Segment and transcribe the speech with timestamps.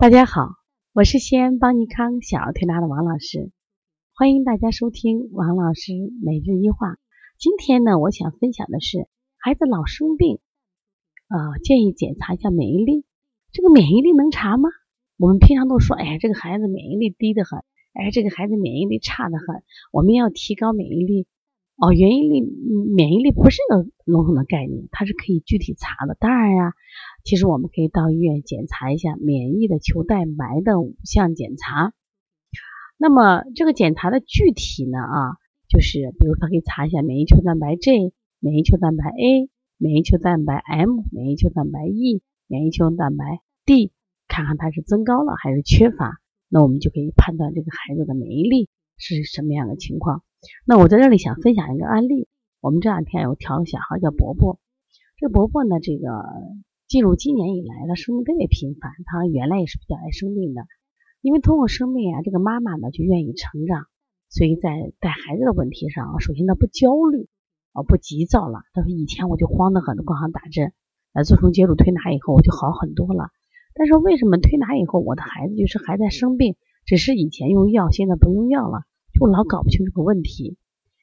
[0.00, 0.54] 大家好，
[0.94, 3.50] 我是西安邦尼康小儿推拿的王老师，
[4.14, 5.92] 欢迎大家收听王老师
[6.24, 6.96] 每日一话。
[7.38, 10.38] 今天呢，我想分享的是孩子老生病，
[11.28, 13.04] 呃，建议检查一下免疫力。
[13.52, 14.70] 这个免疫力能查吗？
[15.18, 17.58] 我们平常都说，哎，这个孩子免疫力低得很，
[17.92, 19.62] 哎，这个孩子免疫力差得很，
[19.92, 21.26] 我们要提高免疫力。
[21.80, 22.42] 哦，免疫力，
[22.94, 26.16] 免疫力不是个笼统的概念，它是可以具体查的。
[26.20, 26.72] 当然呀。
[27.22, 31.92] 其实我们可以到医院检查一下免疫的球蛋白的五项检查。
[32.96, 35.36] 那么这个检查的具体呢啊，
[35.68, 43.92] 就是比如说可以查一下免疫球蛋白 G、免疫球蛋白 A、免疫球蛋白 M、免疫球蛋白 E、免疫球蛋白 D，
[44.26, 46.22] 看看它是增高了还是缺乏。
[46.48, 50.22] 那我们就可以判断这个孩子的免疫力是什么样的情况。
[50.66, 52.28] 那我在这里想分享一个案例，
[52.60, 54.58] 我们这两天有调个小孩叫伯伯，
[55.16, 56.08] 这伯伯呢，这个。
[56.90, 58.90] 进入今年以来，他生病特别频繁。
[59.06, 60.66] 他原来也是比较爱生病的，
[61.20, 63.86] 因为通过生病啊，这个妈妈呢就愿意成长，
[64.28, 67.28] 所以在带孩子的问题上，首先他不焦虑，
[67.74, 68.62] 啊不急躁了。
[68.72, 70.72] 他说以前我就慌得很，光想打针，
[71.12, 73.28] 呃自从接触推拿以后，我就好很多了。
[73.72, 78.82] 但是为什么推拿以后，我的孩子就是还在生病，只是以前用药，现在不用药了，
[79.20, 80.56] 就老搞不清这个问题。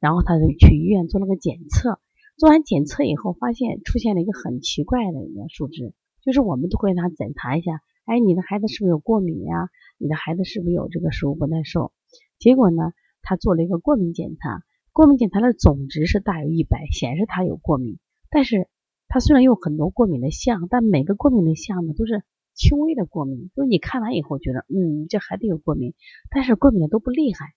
[0.00, 2.00] 然后他就去医院做了个检测。
[2.36, 5.92] 做完检测以后，发现出现了一个很奇怪的一个数值，
[6.24, 9.68] 就是我们都会拿检查一下，哎，你的孩子是不是有过敏呀？
[9.98, 11.92] 你的孩子是不是有这个食物不耐受？
[12.38, 17.98] 结果呢，他做了一个过敏检查，过敏检查的总值是大于一百，显示他有过敏。
[18.30, 18.68] 但是
[19.06, 22.22] 他虽然有很多过敏的项，但每个过敏的项呢都是
[22.54, 25.92] 轻微的过敏，就是你看完以后觉得，嗯，这孩子有过敏，
[26.30, 27.52] 但是过敏的都不厉害，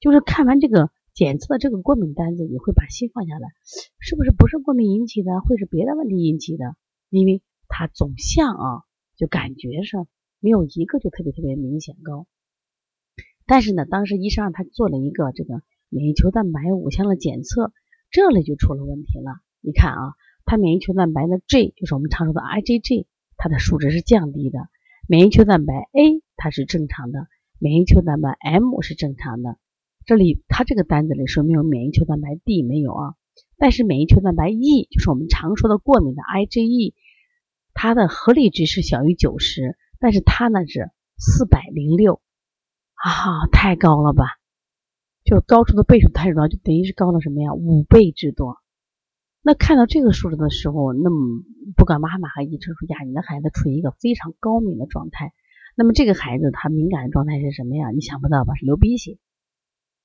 [0.00, 0.90] 就是看完这个。
[1.16, 3.48] 检测的这个过敏单子，你会把心放下来，
[4.00, 6.76] 是不是不是过敏引起的，会是别的问题引起的？
[7.08, 8.82] 因为它总像啊，
[9.16, 10.08] 就感觉上
[10.40, 12.26] 没有一个就特别特别明显高。
[13.46, 17.72] 但是呢，当时医生让他做了一个这个免疫球蛋白五项的检测，
[18.10, 19.40] 这里就出了问题了。
[19.62, 20.12] 你看啊，
[20.44, 23.06] 他免疫球蛋白的 G 就是我们常说的 IgG，
[23.38, 24.58] 它的数值是降低的；
[25.08, 27.26] 免疫球蛋白 A 它是正常的，
[27.58, 29.56] 免疫球蛋白 M 是正常的。
[30.06, 33.14] 这里它这个单子里说没有免疫球蛋白 D 没有啊，
[33.58, 36.94] 但是免疫球蛋白 E 就是我们常说的过敏的 IgE，
[37.74, 42.20] 它的合理值是小于九十，但是它呢是四百零六
[42.94, 44.26] 啊，太高了吧？
[45.24, 47.52] 就是高出的倍数太多，就等于是高了什么呀？
[47.52, 48.58] 五倍之多。
[49.42, 51.42] 那看到这个数字的时候，那么
[51.76, 55.32] 不管妈妈和医生说呀，你的孩子处于一个非常高敏的状态，
[55.74, 57.90] 那么这个孩子他敏感的状态是什么呀？
[57.90, 58.54] 你想不到吧？
[58.54, 59.18] 是流鼻血。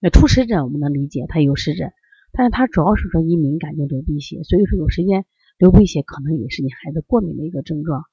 [0.04, 1.94] 那出湿疹我们能理解，他有湿疹，
[2.32, 5.26] 但是他主要是说一敏感就流鼻血，所以说有时间
[5.60, 8.06] 流鼻血可能也是你孩子过敏的一个症状。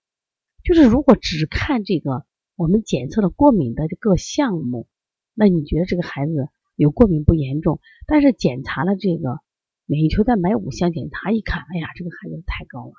[0.62, 4.87] 就是如果只看这个我们检测的过敏的各项目，
[5.32, 7.81] 那你觉得这个孩子有过敏不严重？
[8.06, 9.41] 但是检查了这个
[9.87, 12.93] 免疫球蛋白五项检查一看，哎呀，这个孩子太高了。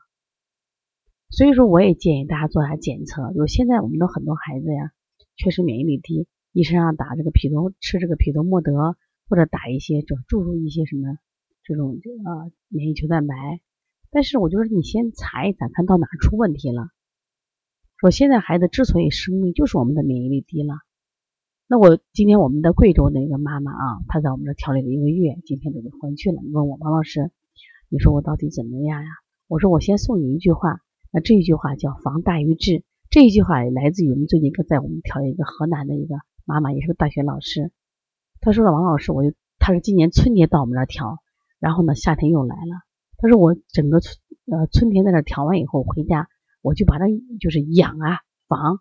[1.29, 4.91] 所以说我也建议大家做下检测，就现在我们的很多孩子呀，
[5.35, 6.27] 确实免疫力低。
[6.51, 8.95] 医生让打这个匹诺，吃这个匹诺莫德，
[9.27, 11.17] 或者打一些，就注入一些什么
[11.63, 13.35] 这种呃免疫球蛋白。
[14.11, 16.89] 但是我觉得你先查一查，看到哪出问题了。
[17.97, 20.73] 说现在孩子之所以生病，就是我们的免疫力低了。
[21.67, 26.41] 那我今天我们的贵州那个妈妈啊，她在我们这调理了一个月，今天准备回去了。
[26.51, 27.29] 问我王老师，
[27.89, 29.09] 你说我到底怎么样呀？
[29.47, 30.79] 我说我先送你一句话，
[31.11, 32.83] 那这一句话叫防大于治。
[33.11, 36.15] 这一句话来自于我们最近在我们调理一个河南的一个。
[36.49, 37.71] 妈妈也是个大学老师，
[38.41, 41.19] 他说了王老师，我就他是今年春节到我们这儿调，
[41.59, 42.81] 然后呢夏天又来了。
[43.19, 44.15] 他说我整个春
[44.51, 46.27] 呃春天在这调完以后回家，
[46.63, 47.05] 我就把它
[47.39, 48.17] 就是养啊
[48.47, 48.79] 防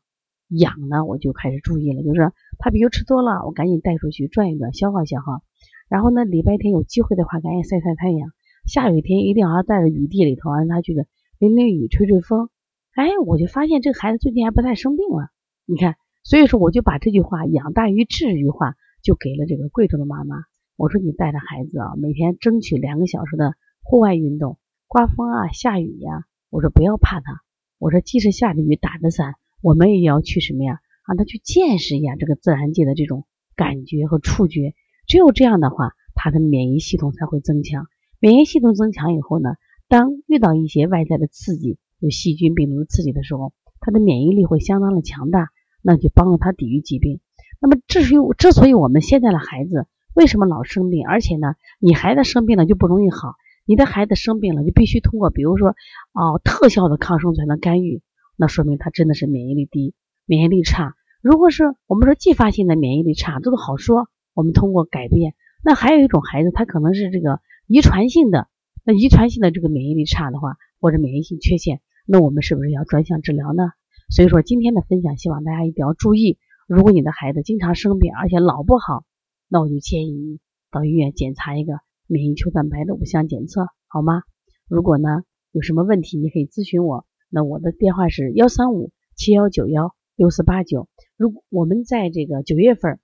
[0.49, 5.43] 养呢，我就开始注意了，就是他比如吃多了，我赶紧带出去转一转，消化消化。
[5.91, 8.31] 然后呢礼拜天有机会的话，赶紧晒晒太阳。
[8.65, 10.95] 下雨天一定要带到雨地里头，让他去
[11.39, 12.49] 淋淋雨、吹吹风。
[12.95, 15.29] 哎，我就发现这个孩子最近还不太生病了，
[15.67, 15.97] 你看。
[16.29, 20.37] 所以说，我就把这句话“养大于治”这句话就给了这个贵州的妈妈。
[20.77, 24.59] 我说：“你带着孩子啊，每天争取两个小时的户外运动，
[24.89, 27.41] 刮风啊、下雨呀，我说不要怕他。
[27.79, 30.81] 我说即使下着雨、打着伞，我们也要去什么呀？
[31.07, 33.25] 让他去见识一下这个自然界的这种
[33.57, 34.75] 感觉和触觉。
[35.07, 37.87] 只有这样的话，他的免疫系统才会增强。
[38.21, 39.55] 免疫系统增强以后呢，
[39.89, 45.49] 当遇到一些外在的刺激，有细菌、病毒刺激的时候，他的免疫力会相当的强大。”
[45.83, 47.21] 那就帮助他抵御疾病。
[47.61, 53.35] 那么，至于之所以我们现在的孩子为什么老生病，而且呢，你孩子生病了就不容易好，
[53.67, 55.71] 你的孩子生病了就必须通过比如说
[56.13, 58.03] 哦特效的抗生素才能干预，
[58.37, 59.95] 那说明他真的是免疫力低。
[60.27, 60.95] 免疫力差。
[61.23, 64.09] 如果是我们说继发性的免疫力差，这都好说。
[64.35, 65.35] 我们通过改变，
[65.65, 68.47] 那还有一种孩子，他可能是这个遗传性的，
[68.85, 73.73] 那遗传性的这个免疫力差的话，或者免疫性缺陷，那我们是不是要专项治疗呢？
[74.08, 76.38] 所以说今天的分享，希望大家一定要注意。
[76.66, 79.05] 如果你的孩子经常生病，而且老不好，
[79.49, 80.40] 那我就建议你
[80.70, 84.22] 到医院检查一个免疫球蛋白的五项检测，好吗？
[84.69, 85.22] 如果呢
[85.52, 87.06] 有什么问题，你可以咨询我。
[87.31, 90.88] 那我的电话是幺三五七幺九幺六四八九。
[91.16, 92.99] 如我们在这个九月份。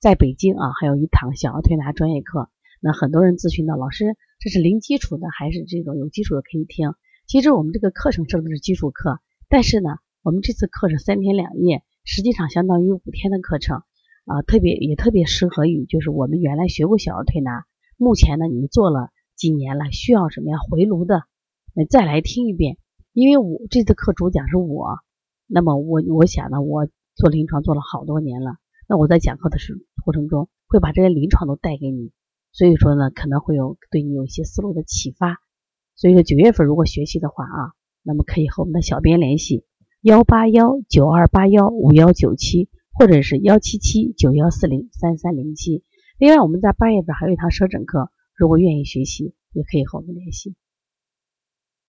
[0.00, 2.48] 在北京啊，还有一堂小儿推拿专业课。
[2.80, 6.94] 那很多人咨询到老师，这是零基础的还是这种有基础的可以听？
[7.26, 9.20] 其实我们这个课程设的是基础课，
[9.50, 9.90] 但是呢，
[10.22, 13.82] 我们这次课是三天两夜，实际上相当于五天的课程
[14.24, 17.64] 啊，特别也特别适合于就是我们原来学过小儿推拿，
[17.96, 21.24] 目前呢你做了几年了，需要什么呀回炉的，
[21.74, 22.78] 那再来听一遍。
[23.12, 25.00] 因为我这次课主讲是我，
[25.48, 26.86] 那么我我想呢，我
[27.16, 28.52] 做临床做了好多年了。
[28.88, 29.74] 那我在讲课的时
[30.04, 32.12] 过程中，会把这些临床都带给你，
[32.52, 35.38] 所以说呢，可能会有对你有一些思路的启发。
[35.96, 39.64] 所以说九月份如果学习的话啊，那么可以和我们的小编联系
[40.02, 45.84] 幺八幺九二八幺五幺九七，或者是幺七七九幺四零三三零七。
[46.18, 50.54] 另外，我们在八月份还有一堂舌诊课，如果愿意学习，也可以和我们联系。